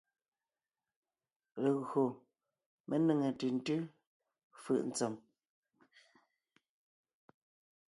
Legÿo 1.63 2.03
mé 2.87 2.95
nêŋe 3.05 3.15
ntʉ̀ntʉ́ 3.33 3.79
fʉʼ 4.61 4.81
ntsèm. 4.89 5.13